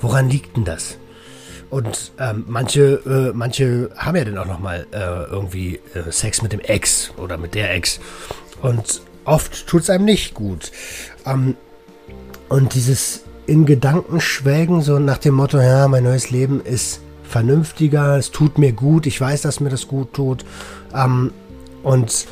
Woran 0.00 0.30
liegt 0.30 0.56
denn 0.56 0.64
das? 0.64 0.96
Und 1.68 2.12
ähm, 2.18 2.44
manche, 2.48 3.00
äh, 3.06 3.36
manche 3.36 3.90
haben 3.96 4.16
ja 4.16 4.24
dann 4.24 4.38
auch 4.38 4.46
noch 4.46 4.58
mal 4.58 4.86
äh, 4.92 5.30
irgendwie 5.30 5.80
äh, 5.94 6.10
Sex 6.10 6.42
mit 6.42 6.52
dem 6.52 6.60
Ex 6.60 7.12
oder 7.16 7.38
mit 7.38 7.54
der 7.54 7.72
Ex. 7.74 8.00
Und 8.60 9.02
oft 9.24 9.66
tut 9.66 9.82
es 9.82 9.90
einem 9.90 10.04
nicht 10.04 10.34
gut. 10.34 10.72
Ähm, 11.24 11.56
und 12.48 12.74
dieses 12.74 13.22
in 13.46 13.66
Gedanken 13.66 14.20
schwelgen, 14.20 14.82
so 14.82 14.98
nach 14.98 15.18
dem 15.18 15.34
Motto, 15.34 15.60
ja, 15.60 15.86
mein 15.86 16.04
neues 16.04 16.30
Leben 16.30 16.60
ist 16.64 17.00
vernünftiger, 17.30 18.16
es 18.18 18.30
tut 18.30 18.58
mir 18.58 18.72
gut, 18.72 19.06
ich 19.06 19.20
weiß, 19.20 19.42
dass 19.42 19.60
mir 19.60 19.70
das 19.70 19.88
gut 19.88 20.12
tut. 20.12 20.44
Ähm, 20.94 21.32
und 21.82 22.26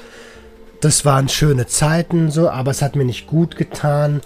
das 0.80 1.04
waren 1.04 1.28
schöne 1.28 1.66
Zeiten, 1.66 2.30
so, 2.30 2.50
aber 2.50 2.70
es 2.70 2.82
hat 2.82 2.96
mir 2.96 3.04
nicht 3.04 3.26
gut 3.26 3.56
getan. 3.56 4.20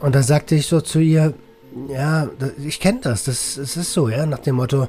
Und 0.00 0.14
da 0.14 0.22
sagte 0.22 0.54
ich 0.54 0.66
so 0.66 0.80
zu 0.80 1.00
ihr, 1.00 1.34
ja, 1.88 2.28
ich 2.64 2.80
kenne 2.80 3.00
das, 3.02 3.24
das, 3.24 3.54
das 3.56 3.76
ist 3.76 3.92
so, 3.92 4.08
ja, 4.08 4.26
nach 4.26 4.40
dem 4.40 4.56
Motto, 4.56 4.88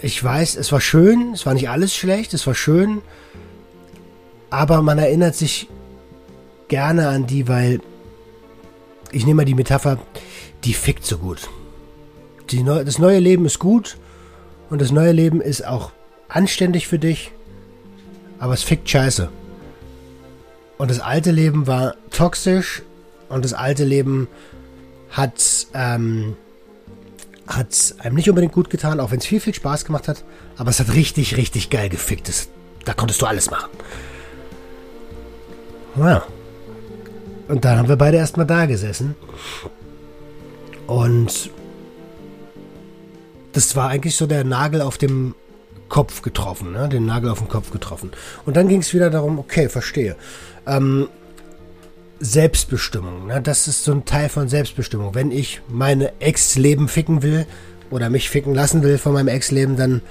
ich 0.00 0.22
weiß, 0.22 0.56
es 0.56 0.70
war 0.70 0.80
schön, 0.80 1.32
es 1.34 1.44
war 1.44 1.54
nicht 1.54 1.68
alles 1.68 1.94
schlecht, 1.94 2.32
es 2.34 2.46
war 2.46 2.54
schön, 2.54 3.02
aber 4.50 4.82
man 4.82 4.98
erinnert 4.98 5.34
sich 5.34 5.68
gerne 6.68 7.08
an 7.08 7.26
die, 7.26 7.48
weil 7.48 7.80
ich 9.10 9.24
nehme 9.24 9.38
mal 9.38 9.44
die 9.44 9.54
Metapher, 9.54 9.98
die 10.64 10.74
fickt 10.74 11.04
so 11.04 11.18
gut. 11.18 11.48
Die 12.50 12.64
das 12.64 12.98
neue 12.98 13.18
Leben 13.18 13.44
ist 13.46 13.58
gut 13.58 13.98
und 14.70 14.80
das 14.80 14.90
neue 14.90 15.12
Leben 15.12 15.40
ist 15.40 15.66
auch 15.66 15.92
anständig 16.28 16.86
für 16.86 16.98
dich 16.98 17.32
aber 18.38 18.54
es 18.54 18.62
fickt 18.62 18.88
scheiße. 18.88 19.28
Und 20.78 20.90
das 20.90 21.00
alte 21.00 21.30
Leben 21.30 21.66
war 21.66 21.94
toxisch 22.10 22.82
und 23.28 23.44
das 23.44 23.52
alte 23.52 23.84
Leben 23.84 24.28
hat, 25.10 25.66
ähm, 25.74 26.36
hat 27.46 27.94
einem 27.98 28.14
nicht 28.14 28.28
unbedingt 28.28 28.52
gut 28.52 28.70
getan, 28.70 29.00
auch 29.00 29.10
wenn 29.10 29.18
es 29.18 29.26
viel, 29.26 29.40
viel 29.40 29.54
Spaß 29.54 29.84
gemacht 29.84 30.06
hat. 30.06 30.24
Aber 30.56 30.70
es 30.70 30.78
hat 30.78 30.94
richtig, 30.94 31.36
richtig 31.36 31.70
geil 31.70 31.88
gefickt. 31.88 32.28
Das, 32.28 32.48
da 32.84 32.94
konntest 32.94 33.20
du 33.20 33.26
alles 33.26 33.50
machen. 33.50 33.70
Ja. 35.96 36.24
Und 37.48 37.64
dann 37.64 37.78
haben 37.78 37.88
wir 37.88 37.96
beide 37.96 38.18
erstmal 38.18 38.46
da 38.46 38.66
gesessen. 38.66 39.16
Und 40.86 41.50
das 43.52 43.76
war 43.76 43.88
eigentlich 43.88 44.16
so 44.16 44.26
der 44.26 44.44
Nagel 44.44 44.80
auf 44.82 44.98
dem 44.98 45.34
Kopf 45.88 46.22
getroffen, 46.22 46.72
ne? 46.72 46.88
den 46.88 47.06
Nagel 47.06 47.30
auf 47.30 47.38
den 47.38 47.48
Kopf 47.48 47.70
getroffen. 47.70 48.10
Und 48.44 48.56
dann 48.56 48.68
ging 48.68 48.80
es 48.80 48.92
wieder 48.92 49.10
darum, 49.10 49.38
okay, 49.38 49.68
verstehe. 49.68 50.16
Ähm, 50.66 51.08
Selbstbestimmung, 52.20 53.26
ne? 53.26 53.40
das 53.40 53.68
ist 53.68 53.84
so 53.84 53.92
ein 53.92 54.04
Teil 54.04 54.28
von 54.28 54.48
Selbstbestimmung. 54.48 55.14
Wenn 55.14 55.30
ich 55.30 55.62
meine 55.68 56.12
Ex-Leben 56.20 56.88
ficken 56.88 57.22
will 57.22 57.46
oder 57.90 58.10
mich 58.10 58.28
ficken 58.28 58.54
lassen 58.54 58.82
will 58.82 58.98
von 58.98 59.12
meinem 59.12 59.28
Ex-Leben, 59.28 59.76
dann, 59.76 60.02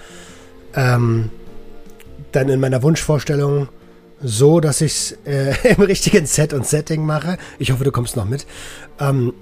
ähm, 0.74 1.29
dann 2.32 2.50
in 2.50 2.60
meiner 2.60 2.82
Wunschvorstellung 2.82 3.70
so, 4.22 4.60
dass 4.60 4.82
ich 4.82 4.94
es 4.94 5.12
äh, 5.25 5.53
im 5.75 5.84
richtigen 5.84 6.25
Set 6.25 6.53
und 6.53 6.65
Setting 6.65 7.06
mache. 7.06 7.38
Ich 7.60 7.72
hoffe, 7.72 7.84
du 7.84 7.91
kommst 7.91 8.15
noch 8.15 8.25
mit. 8.25 8.48
Ähm, 9.00 9.34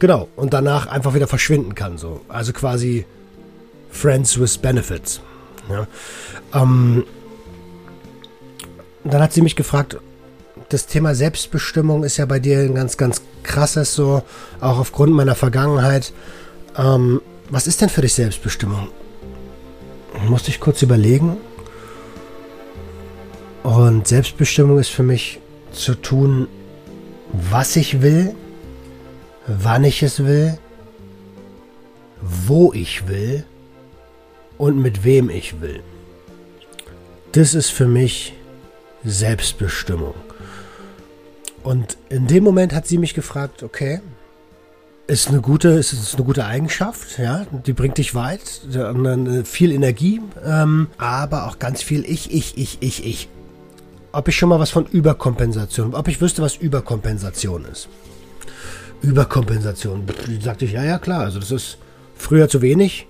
genau, 0.00 0.28
und 0.34 0.52
danach 0.52 0.88
einfach 0.88 1.14
wieder 1.14 1.28
verschwinden 1.28 1.76
kann. 1.76 1.96
So. 1.96 2.22
Also 2.28 2.52
quasi 2.52 3.06
Friends 3.90 4.40
with 4.40 4.58
Benefits. 4.58 5.20
Ja. 5.68 5.86
Ähm, 6.52 7.04
dann 9.04 9.22
hat 9.22 9.32
sie 9.32 9.42
mich 9.42 9.54
gefragt, 9.54 9.96
das 10.68 10.86
Thema 10.86 11.14
Selbstbestimmung 11.14 12.04
ist 12.04 12.16
ja 12.16 12.26
bei 12.26 12.38
dir 12.38 12.60
ein 12.60 12.74
ganz, 12.74 12.96
ganz 12.96 13.22
krasses, 13.42 13.94
so 13.94 14.22
auch 14.60 14.78
aufgrund 14.78 15.12
meiner 15.12 15.34
Vergangenheit. 15.34 16.12
Ähm, 16.76 17.20
was 17.48 17.66
ist 17.66 17.80
denn 17.80 17.88
für 17.88 18.02
dich 18.02 18.14
Selbstbestimmung? 18.14 18.88
Musste 20.28 20.50
ich 20.50 20.60
kurz 20.60 20.82
überlegen. 20.82 21.36
Und 23.62 24.06
Selbstbestimmung 24.06 24.78
ist 24.78 24.90
für 24.90 25.02
mich 25.02 25.40
zu 25.72 25.94
tun, 25.94 26.48
was 27.32 27.76
ich 27.76 28.02
will, 28.02 28.34
wann 29.58 29.84
ich 29.84 30.02
es 30.02 30.24
will, 30.24 30.58
wo 32.20 32.72
ich 32.72 33.08
will 33.08 33.44
und 34.58 34.80
mit 34.80 35.04
wem 35.04 35.30
ich 35.30 35.60
will. 35.60 35.82
Das 37.32 37.54
ist 37.54 37.70
für 37.70 37.86
mich 37.86 38.34
Selbstbestimmung. 39.04 40.14
Und 41.62 41.96
in 42.08 42.26
dem 42.26 42.44
Moment 42.44 42.72
hat 42.74 42.86
sie 42.86 42.98
mich 42.98 43.14
gefragt, 43.14 43.62
okay, 43.62 44.00
ist 45.06 45.28
eine 45.28 45.40
gute, 45.40 45.70
ist, 45.70 46.14
eine 46.14 46.24
gute 46.24 46.44
Eigenschaft, 46.44 47.18
ja, 47.18 47.44
die 47.66 47.72
bringt 47.72 47.98
dich 47.98 48.14
weit, 48.14 48.62
viel 49.44 49.72
Energie, 49.72 50.20
ähm, 50.44 50.86
aber 50.98 51.48
auch 51.48 51.58
ganz 51.58 51.82
viel 51.82 52.04
ich, 52.04 52.32
ich, 52.32 52.56
ich, 52.56 52.78
ich, 52.80 53.04
ich. 53.04 53.28
Ob 54.12 54.28
ich 54.28 54.36
schon 54.36 54.48
mal 54.48 54.60
was 54.60 54.70
von 54.70 54.86
Überkompensation, 54.86 55.94
ob 55.94 56.08
ich 56.08 56.20
wüsste, 56.20 56.42
was 56.42 56.56
Überkompensation 56.56 57.64
ist. 57.64 57.88
Überkompensation, 59.02 60.04
sagte 60.42 60.64
ich, 60.64 60.72
ja, 60.72 60.84
ja, 60.84 60.98
klar, 60.98 61.20
also 61.20 61.38
das 61.38 61.50
ist 61.50 61.78
früher 62.16 62.48
zu 62.48 62.60
wenig, 62.60 63.06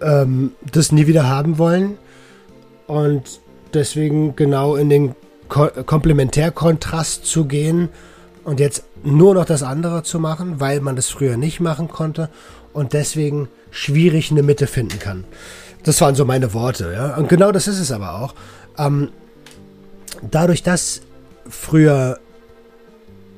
ähm, 0.00 0.52
das 0.70 0.92
nie 0.92 1.06
wieder 1.06 1.28
haben 1.28 1.58
wollen 1.58 1.98
und 2.86 3.40
deswegen 3.74 4.36
genau 4.36 4.76
in 4.76 4.88
den 4.88 5.14
Ko 5.48 5.68
Komplementärkontrast 5.84 7.26
zu 7.26 7.44
gehen 7.44 7.88
und 8.44 8.60
jetzt 8.60 8.84
nur 9.02 9.34
noch 9.34 9.44
das 9.44 9.62
andere 9.62 10.02
zu 10.02 10.18
machen, 10.18 10.60
weil 10.60 10.80
man 10.80 10.96
das 10.96 11.08
früher 11.08 11.36
nicht 11.36 11.60
machen 11.60 11.88
konnte 11.88 12.28
und 12.72 12.92
deswegen 12.92 13.48
schwierig 13.70 14.30
eine 14.30 14.42
Mitte 14.42 14.66
finden 14.66 14.98
kann. 14.98 15.24
Das 15.84 16.00
waren 16.00 16.14
so 16.14 16.24
meine 16.24 16.54
Worte, 16.54 16.92
ja. 16.94 17.16
Und 17.16 17.28
genau 17.28 17.52
das 17.52 17.66
ist 17.66 17.80
es 17.80 17.90
aber 17.90 18.20
auch. 18.20 18.34
Ähm, 18.78 19.10
dadurch, 20.30 20.62
dass 20.62 21.02
früher 21.48 22.18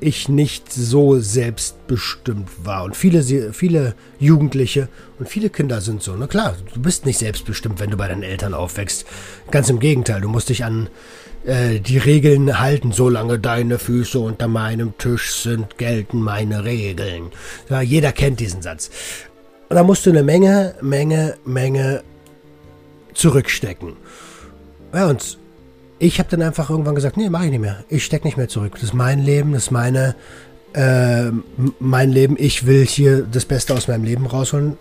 ich 0.05 0.29
nicht 0.29 0.73
so 0.73 1.19
selbstbestimmt 1.19 2.49
war. 2.65 2.85
Und 2.85 2.97
viele, 2.97 3.53
viele 3.53 3.95
Jugendliche 4.19 4.89
und 5.19 5.29
viele 5.29 5.51
Kinder 5.51 5.81
sind 5.81 6.03
so. 6.03 6.15
Na 6.15 6.27
klar, 6.27 6.57
du 6.73 6.81
bist 6.81 7.07
nicht 7.07 7.19
selbstbestimmt, 7.19 7.81
wenn 7.81 7.91
du 7.91 7.97
bei 7.97 8.09
deinen 8.09 8.23
Eltern 8.23 8.55
aufwächst. 8.55 9.07
Ganz 9.51 9.71
im 9.71 9.81
Gegenteil, 9.81 10.21
du 10.21 10.29
musst 10.29 10.51
dich 10.51 10.65
an 10.65 10.89
äh, 11.47 11.81
die 11.81 11.99
Regeln 11.99 12.61
halten. 12.61 12.93
Solange 12.93 13.39
deine 13.39 13.79
Füße 13.79 14.19
unter 14.19 14.47
meinem 14.47 14.97
Tisch 14.99 15.35
sind, 15.35 15.79
gelten 15.79 16.21
meine 16.21 16.65
Regeln. 16.65 17.31
Ja, 17.71 17.81
jeder 17.81 18.13
kennt 18.13 18.41
diesen 18.41 18.63
Satz. 18.63 18.91
Und 19.69 19.77
da 19.77 19.83
musst 19.83 20.05
du 20.05 20.11
eine 20.11 20.23
Menge, 20.23 20.75
Menge, 20.83 21.37
Menge 21.45 22.03
zurückstecken. 23.15 23.95
Ja, 24.93 25.09
und 25.09 25.39
ich 25.99 26.19
habe 26.19 26.29
dann 26.29 26.43
einfach 26.43 26.71
irgendwann 26.71 26.95
gesagt, 26.95 27.17
nee, 27.17 27.29
mache 27.31 27.47
ich 27.47 27.51
nicht 27.51 27.61
mehr. 27.61 27.85
Ich 27.89 28.05
stecke 28.05 28.27
nicht 28.27 28.37
mehr 28.37 28.49
zurück. 28.49 28.73
Das 28.75 28.83
ist 28.83 28.95
mein 28.95 29.23
Leben, 29.23 29.53
das 29.53 29.65
ist 29.65 29.71
meine, 29.71 30.15
äh, 30.73 31.31
mein 31.79 32.11
Leben. 32.11 32.37
Ich 32.39 32.67
will 32.67 32.85
hier 32.85 33.23
das 33.23 33.45
Beste 33.45 33.75
aus 33.75 33.89
meinem 33.89 34.05
Leben 34.05 34.27
rausholen. 34.27 34.77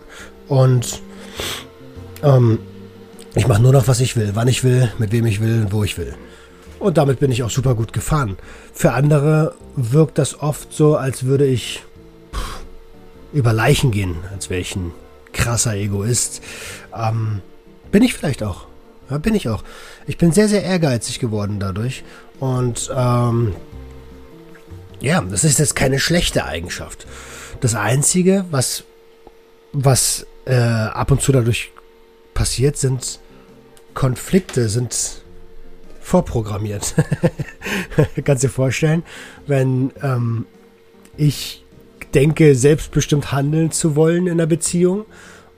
Und 0.48 1.00
ähm, 2.22 2.58
ich 3.34 3.46
mache 3.46 3.62
nur 3.62 3.72
noch, 3.72 3.88
was 3.88 4.00
ich 4.00 4.16
will, 4.16 4.32
wann 4.34 4.48
ich 4.48 4.64
will, 4.64 4.92
mit 4.98 5.12
wem 5.12 5.26
ich 5.26 5.40
will, 5.40 5.66
wo 5.70 5.84
ich 5.84 5.98
will. 5.98 6.14
Und 6.78 6.98
damit 6.98 7.20
bin 7.20 7.30
ich 7.32 7.42
auch 7.42 7.50
super 7.50 7.74
gut 7.74 7.92
gefahren. 7.92 8.36
Für 8.72 8.92
andere 8.92 9.54
wirkt 9.76 10.18
das 10.18 10.40
oft 10.40 10.72
so, 10.72 10.96
als 10.96 11.24
würde 11.24 11.46
ich 11.46 11.82
pff, 12.34 12.60
über 13.32 13.52
Leichen 13.52 13.90
gehen, 13.90 14.16
als 14.32 14.50
wäre 14.50 14.60
ich 14.60 14.76
ein 14.76 14.92
krasser 15.32 15.74
Egoist. 15.74 16.42
Ähm, 16.94 17.40
bin 17.90 18.02
ich 18.02 18.14
vielleicht 18.14 18.42
auch. 18.42 18.66
Ja, 19.10 19.18
bin 19.18 19.34
ich 19.34 19.48
auch. 19.48 19.62
Ich 20.06 20.18
bin 20.18 20.32
sehr, 20.32 20.48
sehr 20.48 20.62
ehrgeizig 20.62 21.18
geworden 21.18 21.60
dadurch. 21.60 22.04
Und 22.40 22.90
ähm, 22.94 23.54
ja, 25.00 25.20
das 25.20 25.44
ist 25.44 25.58
jetzt 25.58 25.76
keine 25.76 25.98
schlechte 25.98 26.44
Eigenschaft. 26.44 27.06
Das 27.60 27.74
Einzige, 27.74 28.44
was, 28.50 28.84
was 29.72 30.26
äh, 30.46 30.54
ab 30.54 31.10
und 31.10 31.20
zu 31.20 31.32
dadurch 31.32 31.72
passiert, 32.32 32.76
sind 32.76 33.20
Konflikte, 33.94 34.68
sind 34.68 35.22
vorprogrammiert. 36.00 36.94
Kannst 38.24 38.44
dir 38.44 38.50
vorstellen, 38.50 39.02
wenn 39.46 39.92
ähm, 40.02 40.46
ich 41.16 41.64
denke, 42.14 42.54
selbstbestimmt 42.54 43.32
handeln 43.32 43.70
zu 43.70 43.96
wollen 43.96 44.26
in 44.26 44.32
einer 44.32 44.46
Beziehung 44.46 45.06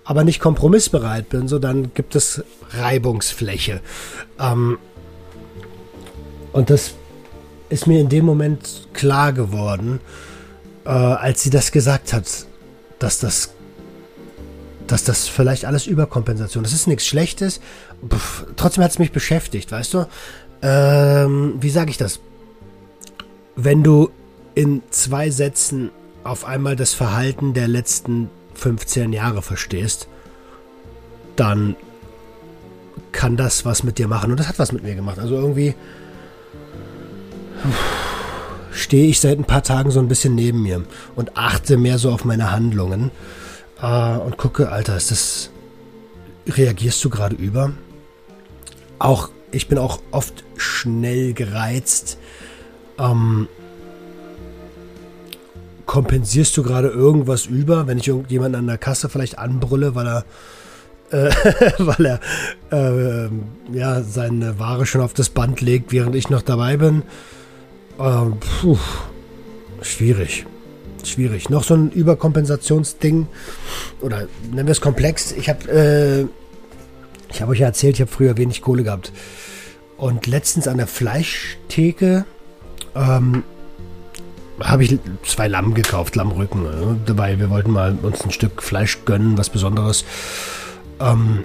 aber 0.06 0.22
nicht 0.22 0.40
kompromissbereit 0.40 1.28
bin, 1.28 1.48
so 1.48 1.58
dann 1.58 1.92
gibt 1.92 2.14
es 2.14 2.42
Reibungsfläche. 2.70 3.80
Ähm, 4.38 4.78
und 6.52 6.70
das 6.70 6.94
ist 7.68 7.88
mir 7.88 8.00
in 8.00 8.08
dem 8.08 8.24
Moment 8.24 8.88
klar 8.92 9.32
geworden, 9.32 10.00
äh, 10.84 10.90
als 10.90 11.42
sie 11.42 11.50
das 11.50 11.72
gesagt 11.72 12.12
hat, 12.12 12.46
dass 13.00 13.18
das, 13.18 13.50
dass 14.86 15.02
das 15.02 15.26
vielleicht 15.26 15.64
alles 15.64 15.88
Überkompensation. 15.88 16.62
Das 16.62 16.72
ist 16.72 16.86
nichts 16.86 17.04
Schlechtes. 17.04 17.60
Pff, 18.08 18.46
trotzdem 18.54 18.84
hat 18.84 18.92
es 18.92 19.00
mich 19.00 19.10
beschäftigt, 19.10 19.72
weißt 19.72 19.92
du? 19.94 20.06
Ähm, 20.62 21.56
wie 21.60 21.70
sage 21.70 21.90
ich 21.90 21.98
das? 21.98 22.20
Wenn 23.56 23.82
du 23.82 24.10
in 24.54 24.82
zwei 24.90 25.30
Sätzen 25.30 25.90
auf 26.22 26.44
einmal 26.44 26.76
das 26.76 26.94
Verhalten 26.94 27.54
der 27.54 27.66
letzten 27.66 28.30
15 28.56 29.12
Jahre 29.12 29.42
verstehst, 29.42 30.08
dann 31.36 31.76
kann 33.12 33.36
das 33.36 33.64
was 33.64 33.82
mit 33.82 33.98
dir 33.98 34.08
machen. 34.08 34.30
Und 34.30 34.40
das 34.40 34.48
hat 34.48 34.58
was 34.58 34.72
mit 34.72 34.82
mir 34.82 34.94
gemacht. 34.94 35.18
Also 35.18 35.34
irgendwie 35.34 35.74
stehe 38.72 39.08
ich 39.08 39.20
seit 39.20 39.38
ein 39.38 39.44
paar 39.44 39.62
Tagen 39.62 39.90
so 39.90 40.00
ein 40.00 40.08
bisschen 40.08 40.34
neben 40.34 40.62
mir 40.62 40.82
und 41.14 41.36
achte 41.36 41.76
mehr 41.76 41.98
so 41.98 42.10
auf 42.10 42.24
meine 42.24 42.52
Handlungen 42.52 43.10
äh, 43.80 44.16
und 44.18 44.36
gucke, 44.36 44.70
Alter, 44.70 44.96
ist 44.96 45.10
das. 45.10 45.50
Reagierst 46.48 47.04
du 47.04 47.10
gerade 47.10 47.34
über? 47.34 47.72
Auch, 49.00 49.30
ich 49.50 49.66
bin 49.66 49.78
auch 49.78 50.00
oft 50.12 50.44
schnell 50.56 51.32
gereizt. 51.32 52.18
Ähm, 52.98 53.48
kompensierst 55.96 56.54
du 56.58 56.62
gerade 56.62 56.88
irgendwas 56.88 57.46
über, 57.46 57.86
wenn 57.86 57.96
ich 57.96 58.06
irgendjemanden 58.06 58.60
an 58.60 58.66
der 58.66 58.76
Kasse 58.76 59.08
vielleicht 59.08 59.38
anbrülle, 59.38 59.94
weil 59.94 60.06
er 60.06 60.24
äh, 61.10 61.30
weil 61.78 62.04
er 62.04 62.20
äh, 62.70 63.30
ja 63.72 64.02
seine 64.02 64.58
Ware 64.58 64.84
schon 64.84 65.00
auf 65.00 65.14
das 65.14 65.30
Band 65.30 65.62
legt, 65.62 65.92
während 65.92 66.14
ich 66.14 66.28
noch 66.28 66.42
dabei 66.42 66.76
bin. 66.76 67.02
Ähm, 67.98 68.34
puh, 68.40 68.76
schwierig. 69.80 70.44
Schwierig. 71.02 71.48
Noch 71.48 71.64
so 71.64 71.72
ein 71.72 71.90
Überkompensationsding. 71.90 73.26
Oder 74.02 74.28
nennen 74.50 74.68
wir 74.68 74.72
es 74.72 74.82
komplex. 74.82 75.32
Ich 75.32 75.48
habe 75.48 76.28
äh, 77.32 77.40
habe 77.40 77.52
euch 77.52 77.60
ja 77.60 77.68
erzählt, 77.68 77.94
ich 77.94 78.02
habe 78.02 78.12
früher 78.12 78.36
wenig 78.36 78.60
Kohle 78.60 78.82
gehabt. 78.82 79.12
Und 79.96 80.26
letztens 80.26 80.68
an 80.68 80.76
der 80.76 80.88
Fleischtheke 80.88 82.26
ähm, 82.94 83.44
habe 84.60 84.84
ich 84.84 84.98
zwei 85.24 85.48
Lamm 85.48 85.74
gekauft, 85.74 86.16
Lammrücken. 86.16 86.62
Ne? 86.62 87.00
Dabei, 87.06 87.38
wir 87.38 87.50
wollten 87.50 87.70
mal 87.70 87.96
uns 88.02 88.24
ein 88.24 88.30
Stück 88.30 88.62
Fleisch 88.62 88.98
gönnen, 89.04 89.36
was 89.36 89.50
Besonderes. 89.50 90.04
Ähm, 91.00 91.44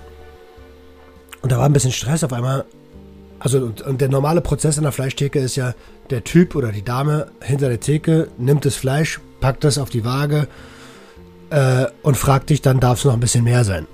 und 1.42 1.52
da 1.52 1.58
war 1.58 1.66
ein 1.66 1.74
bisschen 1.74 1.92
Stress 1.92 2.24
auf 2.24 2.34
einmal. 2.34 2.66
Also, 3.40 3.58
und, 3.58 3.82
und 3.82 4.02
der 4.02 4.10
normale 4.10 4.42
Prozess 4.42 4.78
in 4.78 4.84
der 4.84 4.92
Fleischtheke 4.92 5.40
ist 5.40 5.56
ja, 5.56 5.74
der 6.10 6.24
Typ 6.24 6.56
oder 6.56 6.72
die 6.72 6.84
Dame 6.84 7.32
hinter 7.42 7.70
der 7.70 7.80
Theke 7.80 8.28
nimmt 8.38 8.66
das 8.66 8.76
Fleisch, 8.76 9.20
packt 9.40 9.64
das 9.64 9.78
auf 9.78 9.90
die 9.90 10.06
Waage, 10.06 10.48
äh, 11.50 11.86
und 12.04 12.18
fragt 12.18 12.50
dich 12.50 12.62
dann, 12.62 12.80
darf 12.80 13.00
es 13.00 13.06
noch 13.06 13.14
ein 13.14 13.20
bisschen 13.20 13.44
mehr 13.44 13.64
sein? 13.64 13.88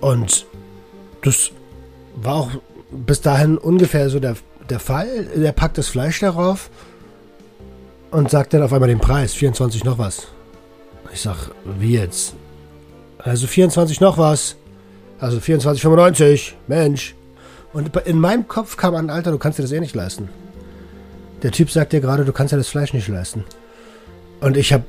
Und 0.00 0.46
das 1.22 1.50
war 2.16 2.34
auch 2.34 2.50
bis 2.90 3.20
dahin 3.20 3.58
ungefähr 3.58 4.08
so 4.08 4.20
der, 4.20 4.36
der 4.70 4.80
Fall. 4.80 5.26
Der 5.36 5.52
packt 5.52 5.78
das 5.78 5.88
Fleisch 5.88 6.20
darauf 6.20 6.70
und 8.10 8.30
sagt 8.30 8.54
dann 8.54 8.62
auf 8.62 8.72
einmal 8.72 8.88
den 8.88 9.00
Preis, 9.00 9.34
24 9.34 9.84
noch 9.84 9.98
was. 9.98 10.28
Ich 11.12 11.20
sag, 11.20 11.50
wie 11.78 11.94
jetzt? 11.94 12.34
Also 13.18 13.46
24 13.46 14.00
noch 14.00 14.18
was. 14.18 14.56
Also 15.20 15.38
24,95. 15.38 16.52
Mensch. 16.66 17.14
Und 17.72 17.94
in 18.06 18.18
meinem 18.18 18.48
Kopf 18.48 18.76
kam 18.76 18.94
an, 18.94 19.10
Alter, 19.10 19.30
du 19.30 19.38
kannst 19.38 19.58
dir 19.58 19.62
das 19.62 19.72
eh 19.72 19.80
nicht 19.80 19.94
leisten. 19.94 20.28
Der 21.42 21.52
Typ 21.52 21.70
sagt 21.70 21.92
dir 21.92 22.00
gerade, 22.00 22.24
du 22.24 22.32
kannst 22.32 22.52
dir 22.52 22.56
das 22.56 22.68
Fleisch 22.68 22.92
nicht 22.92 23.08
leisten. 23.08 23.44
Und 24.40 24.56
ich 24.56 24.72
hab, 24.72 24.82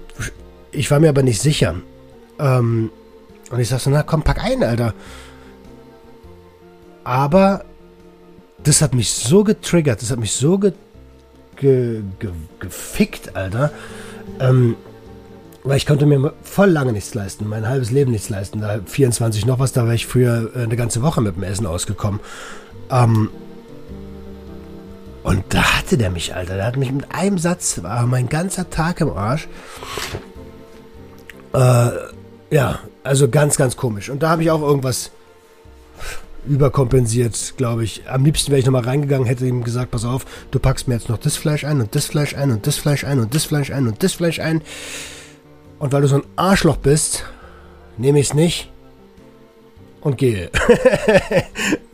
ich 0.72 0.90
war 0.90 1.00
mir 1.00 1.10
aber 1.10 1.24
nicht 1.24 1.42
sicher. 1.42 1.76
Ähm, 2.40 2.92
und 3.52 3.60
ich 3.60 3.70
sag 3.70 3.80
so, 3.80 3.90
na 3.90 4.04
komm, 4.04 4.24
pack 4.24 4.44
ein, 4.44 4.64
Alter. 4.64 4.94
Aber 7.04 7.66
das 8.64 8.82
hat 8.82 8.94
mich 8.94 9.10
so 9.12 9.44
getriggert, 9.44 10.02
das 10.02 10.12
hat 10.12 10.20
mich 10.20 10.34
so 10.34 10.58
ge, 10.58 10.74
ge, 11.60 12.02
ge, 12.20 12.32
gefickt, 12.60 13.36
Alter. 13.36 13.72
Ähm, 14.40 14.76
weil 15.64 15.78
ich 15.78 15.86
konnte 15.86 16.06
mir 16.06 16.34
voll 16.42 16.70
lange 16.70 16.94
nichts 16.94 17.14
leisten, 17.14 17.48
mein 17.48 17.68
halbes 17.68 17.92
Leben 17.92 18.12
nichts 18.12 18.30
leisten. 18.30 18.62
Da 18.62 18.80
24 18.86 19.46
noch 19.46 19.60
was, 19.60 19.74
da 19.74 19.84
wäre 19.84 19.96
ich 19.96 20.08
früher 20.08 20.52
äh, 20.56 20.64
eine 20.64 20.76
ganze 20.76 21.02
Woche 21.02 21.22
mit 21.22 21.36
dem 21.36 21.44
Essen 21.44 21.66
ausgekommen. 21.66 22.20
Ähm, 22.90 23.30
und 25.24 25.44
da 25.50 25.78
hatte 25.78 25.98
der 25.98 26.10
mich, 26.10 26.34
Alter. 26.34 26.56
Der 26.56 26.66
hat 26.66 26.78
mich 26.78 26.92
mit 26.92 27.14
einem 27.14 27.38
Satz, 27.38 27.84
war 27.84 28.06
mein 28.08 28.30
ganzer 28.30 28.70
Tag 28.70 29.02
im 29.02 29.12
Arsch. 29.12 29.48
Äh, 31.54 31.90
ja, 32.52 32.80
also 33.04 33.28
ganz, 33.28 33.58
ganz 33.58 33.76
komisch. 33.76 34.10
Und 34.10 34.24
da 34.24 34.30
habe 34.30 34.44
ich 34.44 34.52
auch 34.52 34.62
irgendwas 34.62 35.12
überkompensiert, 36.48 37.54
glaube 37.58 37.84
ich. 37.84 38.04
Am 38.08 38.24
liebsten 38.24 38.52
wäre 38.52 38.60
ich 38.60 38.66
nochmal 38.66 38.84
reingegangen, 38.84 39.28
hätte 39.28 39.46
ihm 39.46 39.64
gesagt, 39.64 39.92
pass 39.92 40.06
auf, 40.06 40.26
du 40.52 40.60
packst 40.60 40.88
mir 40.88 40.96
jetzt 40.96 41.10
noch 41.10 41.18
das 41.18 41.36
Fleisch 41.36 41.64
ein 41.64 41.82
und 41.82 41.96
das 41.96 42.06
Fleisch 42.06 42.36
ein 42.36 42.52
und 42.52 42.66
das 42.68 42.78
Fleisch 42.78 43.04
ein 43.04 43.20
und 43.20 43.34
das 43.34 43.44
Fleisch 43.46 43.72
ein 43.72 43.88
und 43.88 44.04
das 44.04 44.14
Fleisch 44.14 44.40
ein. 44.40 44.62
Und 45.80 45.94
weil 45.94 46.02
du 46.02 46.08
so 46.08 46.18
ein 46.18 46.24
Arschloch 46.36 46.78
bist, 46.78 47.26
nehme 47.98 48.20
ich 48.20 48.28
es 48.28 48.34
nicht 48.34 48.72
und 50.02 50.18
gehe. 50.18 50.50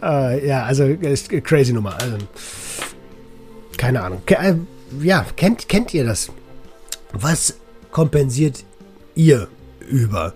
uh, 0.02 0.46
ja, 0.46 0.64
also 0.64 0.86
ist 0.86 1.30
crazy 1.44 1.74
Nummer. 1.74 1.96
Also, 2.00 2.18
keine 3.78 4.02
Ahnung. 4.02 4.22
Äh, 4.28 4.56
ja, 5.02 5.26
kennt, 5.36 5.68
kennt 5.68 5.94
ihr 5.94 6.06
das? 6.06 6.32
Was 7.12 7.58
kompensiert 7.92 8.64
ihr 9.16 9.48
über? 9.88 10.34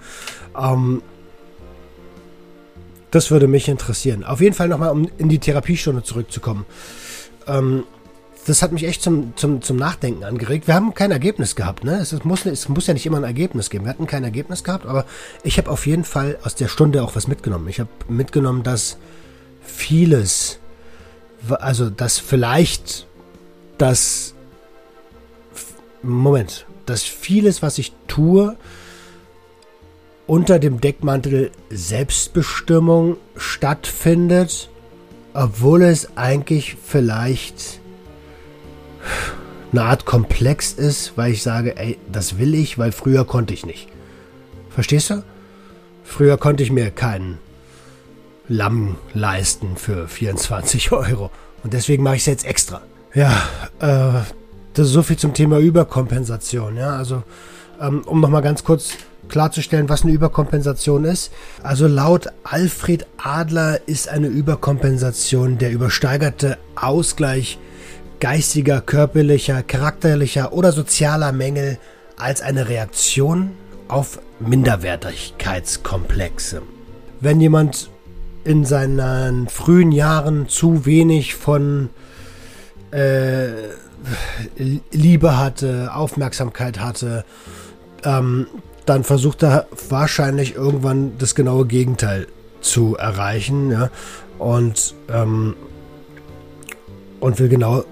Ähm, 0.57 1.01
das 3.11 3.31
würde 3.31 3.47
mich 3.47 3.67
interessieren. 3.67 4.23
Auf 4.23 4.41
jeden 4.41 4.55
Fall 4.55 4.67
nochmal, 4.67 4.91
um 4.91 5.09
in 5.17 5.29
die 5.29 5.39
Therapiestunde 5.39 6.03
zurückzukommen. 6.03 6.65
Ähm, 7.47 7.83
das 8.45 8.61
hat 8.61 8.71
mich 8.71 8.83
echt 8.85 9.01
zum, 9.01 9.33
zum, 9.35 9.61
zum 9.61 9.77
Nachdenken 9.77 10.23
angeregt. 10.23 10.67
Wir 10.67 10.73
haben 10.73 10.93
kein 10.93 11.11
Ergebnis 11.11 11.55
gehabt, 11.55 11.83
ne? 11.83 11.99
Es 11.99 12.23
muss, 12.23 12.45
es 12.45 12.69
muss 12.69 12.87
ja 12.87 12.93
nicht 12.93 13.05
immer 13.05 13.17
ein 13.17 13.23
Ergebnis 13.23 13.69
geben. 13.69 13.85
Wir 13.85 13.91
hatten 13.91 14.07
kein 14.07 14.23
Ergebnis 14.23 14.63
gehabt, 14.63 14.85
aber 14.85 15.05
ich 15.43 15.57
habe 15.57 15.69
auf 15.69 15.85
jeden 15.85 16.03
Fall 16.03 16.37
aus 16.43 16.55
der 16.55 16.67
Stunde 16.67 17.03
auch 17.03 17.15
was 17.15 17.27
mitgenommen. 17.27 17.67
Ich 17.67 17.79
habe 17.79 17.89
mitgenommen, 18.07 18.63
dass 18.63 18.97
vieles, 19.61 20.59
also 21.47 21.89
dass 21.89 22.17
vielleicht 22.17 23.07
das, 23.77 24.33
Moment, 26.01 26.65
dass 26.85 27.03
vieles, 27.03 27.61
was 27.61 27.77
ich 27.77 27.93
tue, 28.07 28.57
unter 30.29 30.59
dem 30.59 30.79
Deckmantel 30.79 31.49
Selbstbestimmung 31.71 33.17
stattfindet, 33.35 34.69
obwohl 35.33 35.81
es 35.81 36.15
eigentlich 36.17 36.77
vielleicht 36.85 37.79
eine 39.71 39.81
Art 39.81 40.05
Komplex 40.05 40.71
ist, 40.71 41.13
weil 41.15 41.31
ich 41.31 41.41
sage, 41.41 41.77
ey, 41.77 41.97
das 42.11 42.37
will 42.37 42.53
ich, 42.53 42.77
weil 42.77 42.91
früher 42.91 43.25
konnte 43.25 43.55
ich 43.55 43.65
nicht. 43.65 43.87
Verstehst 44.69 45.09
du? 45.09 45.23
Früher 46.03 46.37
konnte 46.37 46.61
ich 46.61 46.71
mir 46.71 46.91
keinen 46.91 47.39
Lamm 48.47 48.97
leisten 49.15 49.77
für 49.77 50.07
24 50.07 50.91
Euro. 50.91 51.31
Und 51.63 51.73
deswegen 51.73 52.03
mache 52.03 52.17
ich 52.17 52.21
es 52.21 52.27
jetzt 52.27 52.45
extra. 52.45 52.81
Ja, 53.15 53.31
äh, 53.79 54.21
das 54.75 54.87
ist 54.87 54.93
so 54.93 55.01
viel 55.01 55.17
zum 55.17 55.33
Thema 55.33 55.57
Überkompensation. 55.57 56.77
Ja, 56.77 56.97
also, 56.97 57.23
ähm, 57.81 58.03
um 58.05 58.21
nochmal 58.21 58.43
ganz 58.43 58.63
kurz 58.63 58.93
klarzustellen, 59.29 59.89
was 59.89 60.03
eine 60.03 60.11
Überkompensation 60.11 61.05
ist. 61.05 61.31
Also 61.63 61.87
laut 61.87 62.27
Alfred 62.43 63.07
Adler 63.17 63.79
ist 63.87 64.09
eine 64.09 64.27
Überkompensation 64.27 65.57
der 65.57 65.71
übersteigerte 65.71 66.59
Ausgleich 66.75 67.57
geistiger, 68.19 68.81
körperlicher, 68.81 69.63
charakterlicher 69.63 70.53
oder 70.53 70.71
sozialer 70.71 71.31
Mängel 71.31 71.79
als 72.17 72.41
eine 72.41 72.67
Reaktion 72.67 73.51
auf 73.87 74.19
Minderwertigkeitskomplexe. 74.39 76.61
Wenn 77.21 77.41
jemand 77.41 77.89
in 78.43 78.65
seinen 78.65 79.47
frühen 79.49 79.91
Jahren 79.91 80.47
zu 80.47 80.85
wenig 80.85 81.33
von 81.35 81.89
äh, 82.91 83.49
Liebe 84.91 85.37
hatte, 85.37 85.93
Aufmerksamkeit 85.93 86.79
hatte, 86.79 87.25
ähm, 88.03 88.47
dann 88.89 89.03
versucht 89.03 89.43
er 89.43 89.67
wahrscheinlich 89.89 90.55
irgendwann 90.55 91.17
das 91.19 91.35
genaue 91.35 91.65
Gegenteil 91.65 92.27
zu 92.59 92.95
erreichen, 92.97 93.71
ja, 93.71 93.89
und, 94.39 94.95
ähm, 95.09 95.55
und 97.19 97.39
will 97.39 97.49
genau 97.49 97.83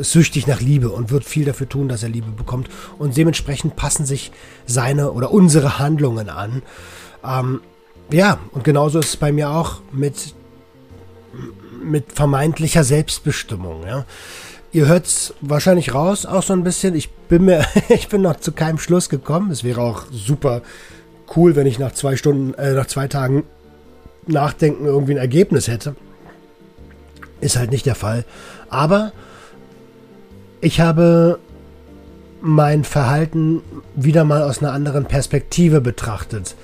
süchtig 0.00 0.48
nach 0.48 0.60
Liebe 0.60 0.88
und 0.90 1.10
wird 1.10 1.24
viel 1.24 1.44
dafür 1.44 1.68
tun, 1.68 1.88
dass 1.88 2.02
er 2.02 2.08
Liebe 2.08 2.32
bekommt. 2.32 2.68
Und 2.98 3.16
dementsprechend 3.16 3.76
passen 3.76 4.06
sich 4.06 4.32
seine 4.66 5.12
oder 5.12 5.30
unsere 5.30 5.78
Handlungen 5.78 6.30
an. 6.30 6.62
Ähm, 7.24 7.60
ja, 8.10 8.40
und 8.50 8.64
genauso 8.64 8.98
ist 8.98 9.08
es 9.10 9.16
bei 9.16 9.30
mir 9.30 9.50
auch 9.50 9.80
mit, 9.92 10.34
mit 11.80 12.12
vermeintlicher 12.12 12.82
Selbstbestimmung. 12.82 13.86
Ja. 13.86 14.04
Ihr 14.70 14.86
hört 14.86 15.06
es 15.06 15.34
wahrscheinlich 15.40 15.94
raus, 15.94 16.26
auch 16.26 16.42
so 16.42 16.52
ein 16.52 16.62
bisschen. 16.62 16.94
Ich 16.94 17.10
bin 17.10 17.44
mir, 17.46 17.64
ich 17.88 18.08
bin 18.08 18.22
noch 18.22 18.36
zu 18.36 18.52
keinem 18.52 18.78
Schluss 18.78 19.08
gekommen. 19.08 19.50
Es 19.50 19.64
wäre 19.64 19.80
auch 19.80 20.04
super 20.10 20.62
cool, 21.36 21.56
wenn 21.56 21.66
ich 21.66 21.78
nach 21.78 21.92
zwei 21.92 22.16
Stunden, 22.16 22.54
äh, 22.54 22.72
nach 22.72 22.86
zwei 22.86 23.08
Tagen 23.08 23.44
Nachdenken 24.26 24.84
irgendwie 24.84 25.12
ein 25.12 25.18
Ergebnis 25.18 25.68
hätte. 25.68 25.96
Ist 27.40 27.56
halt 27.56 27.70
nicht 27.70 27.86
der 27.86 27.94
Fall. 27.94 28.24
Aber 28.68 29.12
ich 30.60 30.80
habe 30.80 31.38
mein 32.40 32.84
Verhalten 32.84 33.62
wieder 33.94 34.24
mal 34.24 34.42
aus 34.42 34.58
einer 34.58 34.72
anderen 34.72 35.06
Perspektive 35.06 35.80
betrachtet. 35.80 36.56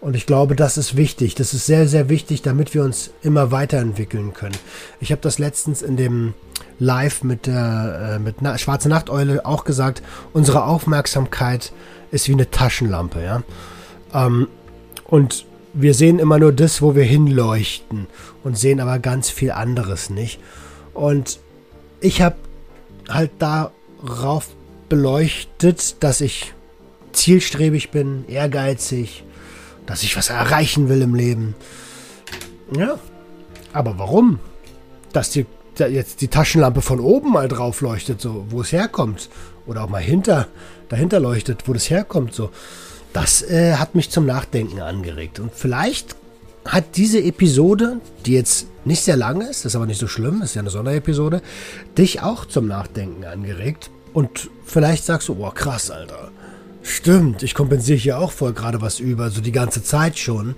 Und 0.00 0.14
ich 0.14 0.26
glaube, 0.26 0.54
das 0.56 0.76
ist 0.76 0.96
wichtig. 0.96 1.34
Das 1.34 1.54
ist 1.54 1.66
sehr, 1.66 1.88
sehr 1.88 2.08
wichtig, 2.08 2.42
damit 2.42 2.74
wir 2.74 2.84
uns 2.84 3.10
immer 3.22 3.50
weiterentwickeln 3.50 4.34
können. 4.34 4.56
Ich 5.00 5.10
habe 5.10 5.22
das 5.22 5.38
letztens 5.38 5.82
in 5.82 5.96
dem 5.96 6.34
Live 6.78 7.22
mit 7.22 7.48
äh, 7.48 8.18
mit 8.18 8.36
Na 8.40 8.58
Schwarze 8.58 8.88
Nachteule 8.88 9.44
auch 9.46 9.64
gesagt. 9.64 10.02
Unsere 10.32 10.64
Aufmerksamkeit 10.64 11.72
ist 12.10 12.28
wie 12.28 12.34
eine 12.34 12.50
Taschenlampe, 12.50 13.22
ja. 13.22 13.42
Ähm, 14.12 14.48
und 15.04 15.46
wir 15.72 15.94
sehen 15.94 16.18
immer 16.18 16.38
nur 16.38 16.52
das, 16.52 16.82
wo 16.82 16.94
wir 16.94 17.04
hinleuchten 17.04 18.06
und 18.44 18.58
sehen 18.58 18.80
aber 18.80 18.98
ganz 18.98 19.30
viel 19.30 19.50
anderes 19.50 20.10
nicht. 20.10 20.40
Und 20.94 21.38
ich 22.00 22.22
habe 22.22 22.36
halt 23.08 23.30
darauf 23.38 24.48
beleuchtet, 24.88 26.02
dass 26.02 26.20
ich 26.20 26.54
zielstrebig 27.12 27.90
bin, 27.90 28.24
ehrgeizig, 28.28 29.24
dass 29.86 30.02
ich 30.02 30.16
was 30.16 30.30
erreichen 30.30 30.88
will 30.88 31.02
im 31.02 31.14
Leben. 31.14 31.54
Ja, 32.76 32.98
aber 33.72 33.98
warum? 33.98 34.38
Dass 35.12 35.30
die, 35.30 35.46
jetzt 35.78 36.20
die 36.20 36.28
Taschenlampe 36.28 36.82
von 36.82 37.00
oben 37.00 37.32
mal 37.32 37.48
drauf 37.48 37.80
leuchtet, 37.80 38.20
so, 38.20 38.46
wo 38.50 38.60
es 38.60 38.72
herkommt. 38.72 39.28
Oder 39.66 39.84
auch 39.84 39.88
mal 39.88 40.02
hinter, 40.02 40.48
dahinter 40.88 41.20
leuchtet, 41.20 41.66
wo 41.66 41.72
das 41.72 41.90
herkommt, 41.90 42.34
so. 42.34 42.50
Das 43.12 43.42
äh, 43.42 43.74
hat 43.74 43.94
mich 43.94 44.10
zum 44.10 44.26
Nachdenken 44.26 44.80
angeregt. 44.82 45.40
Und 45.40 45.54
vielleicht 45.54 46.16
hat 46.66 46.96
diese 46.96 47.22
Episode, 47.22 48.00
die 48.26 48.34
jetzt 48.34 48.66
nicht 48.84 49.02
sehr 49.02 49.16
lang 49.16 49.40
ist, 49.40 49.64
ist 49.64 49.74
aber 49.74 49.86
nicht 49.86 50.00
so 50.00 50.06
schlimm, 50.06 50.42
ist 50.42 50.54
ja 50.54 50.60
eine 50.60 50.70
Sonderepisode, 50.70 51.40
dich 51.96 52.22
auch 52.22 52.44
zum 52.44 52.66
Nachdenken 52.66 53.24
angeregt. 53.24 53.90
Und 54.12 54.50
vielleicht 54.64 55.04
sagst 55.04 55.28
du, 55.28 55.36
oh 55.40 55.50
krass, 55.50 55.90
Alter. 55.90 56.30
Stimmt, 56.88 57.42
ich 57.42 57.54
kompensiere 57.54 57.98
hier 57.98 58.18
auch 58.20 58.30
voll 58.30 58.52
gerade 58.52 58.80
was 58.80 59.00
über, 59.00 59.28
so 59.30 59.40
die 59.40 59.50
ganze 59.50 59.82
Zeit 59.82 60.20
schon. 60.20 60.54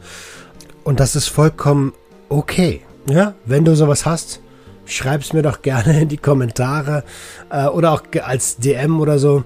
Und 0.85 1.01
das 1.01 1.17
ist 1.17 1.29
vollkommen 1.29 1.95
okay. 2.29 2.83
Ja, 3.09 3.35
wenn 3.47 3.65
du 3.65 3.75
sowas 3.75 4.05
hast, 4.05 4.41
schreib's 4.85 5.33
mir 5.33 5.41
doch 5.41 5.63
gerne 5.63 6.03
in 6.03 6.09
die 6.09 6.19
Kommentare 6.19 7.03
äh, 7.49 7.67
oder 7.67 7.93
auch 7.93 8.03
als 8.23 8.59
DM 8.59 9.01
oder 9.01 9.19
so. 9.19 9.45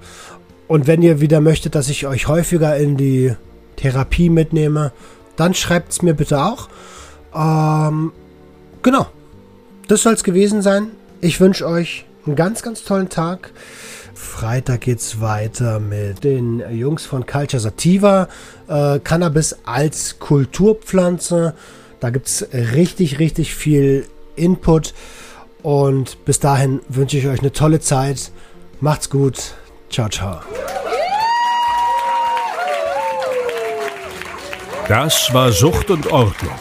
Und 0.67 0.89
wenn 0.89 1.03
ihr 1.03 1.21
wieder 1.21 1.41
möchtet, 1.41 1.77
dass 1.77 1.89
ich 1.89 2.09
euch 2.09 2.27
häufiger 2.27 2.77
in 2.77 2.97
die 2.97 3.33
Therapie 3.77 4.29
mitnehme, 4.29 4.91
dann 5.37 5.55
schreibt 5.55 5.93
es 5.93 6.03
mir 6.03 6.15
bitte 6.15 6.43
auch. 6.43 6.69
Ähm, 7.33 8.13
genau. 8.83 9.07
Das 9.87 10.03
soll 10.03 10.15
es 10.15 10.25
gewesen 10.25 10.63
sein. 10.63 10.89
Ich 11.21 11.41
wünsche 11.41 11.65
euch 11.65 12.07
einen 12.27 12.35
ganz, 12.35 12.63
ganz 12.63 12.83
tollen 12.83 13.09
Tag. 13.09 13.53
Freitag 14.15 14.83
geht's 14.83 15.21
weiter 15.21 15.81
mit 15.81 16.25
den 16.25 16.63
Jungs 16.71 17.05
von 17.05 17.27
Culture 17.27 17.61
Sativa. 17.61 18.29
Äh, 18.69 18.99
Cannabis 19.01 19.57
als 19.65 20.19
Kulturpflanze. 20.19 21.55
Da 22.01 22.11
gibt's 22.11 22.47
richtig, 22.53 23.19
richtig 23.19 23.55
viel 23.55 24.07
Input. 24.37 24.95
Und 25.63 26.25
bis 26.25 26.41
dahin 26.41 26.81
wünsche 26.89 27.19
ich 27.19 27.27
euch 27.27 27.41
eine 27.41 27.53
tolle 27.53 27.81
Zeit. 27.81 28.33
Macht's 28.81 29.11
gut. 29.11 29.55
Ciao, 29.91 30.09
ciao. 30.09 30.41
Das 34.89 35.33
war 35.33 35.53
Sucht 35.53 35.91
und 35.91 36.11
Ordnung. 36.11 36.55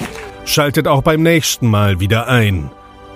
Schaltet 0.46 0.88
auch 0.88 1.02
beim 1.02 1.24
nächsten 1.24 1.68
Mal 1.68 2.00
wieder 2.00 2.28
ein. 2.28 2.72